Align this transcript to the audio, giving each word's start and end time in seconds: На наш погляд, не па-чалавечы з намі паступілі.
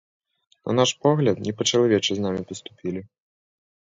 На 0.69 0.73
наш 0.79 0.91
погляд, 1.07 1.41
не 1.47 1.53
па-чалавечы 1.59 2.11
з 2.21 2.23
намі 2.25 2.41
паступілі. 2.53 3.05